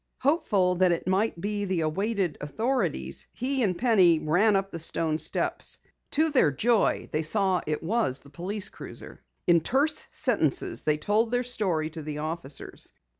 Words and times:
Hopeful 0.21 0.73
that 0.77 0.91
it 0.91 1.07
might 1.07 1.39
be 1.39 1.63
the 1.65 1.81
awaited 1.81 2.35
authorities, 2.41 3.27
he 3.33 3.61
and 3.61 3.77
Penny 3.77 4.17
ran 4.17 4.55
up 4.55 4.71
the 4.71 4.79
stone 4.79 5.19
steps. 5.19 5.77
To 6.13 6.31
their 6.31 6.49
joy 6.51 7.07
they 7.11 7.21
saw 7.21 7.59
that 7.59 7.69
it 7.71 7.83
was 7.83 8.19
the 8.21 8.31
police 8.31 8.69
cruiser. 8.69 9.21
In 9.45 9.61
terse 9.61 10.07
sentences 10.11 10.81
they 10.85 10.97
told 10.97 11.29
their 11.29 11.43
story 11.43 11.91
to 11.91 12.01
the 12.01 12.17
officers. 12.17 12.93